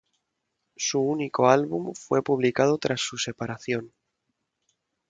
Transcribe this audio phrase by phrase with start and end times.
[0.77, 3.93] Su único álbum fue publicado tras su separación.